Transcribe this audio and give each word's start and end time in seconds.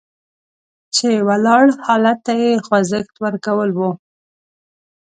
چې 0.95 1.09
ولاړ 1.27 1.63
حالت 1.85 2.19
ته 2.25 2.33
یې 2.41 2.51
خوځښت 2.65 3.15
ورکول 3.25 3.69
وو. 3.73 3.91